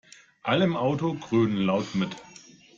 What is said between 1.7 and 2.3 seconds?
mit.